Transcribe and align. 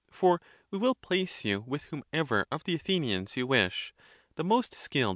For 0.09 0.41
we 0.71 0.79
will 0.79 0.95
place 0.95 1.45
you 1.45 1.59
with 1.67 1.83
whomever 1.83 2.47
of 2.51 2.63
the 2.63 2.73
Athenians 2.73 3.37
you 3.37 3.45
wish, 3.45 3.93
the 4.33 4.43
most 4.43 4.73
skilled? 4.73 5.09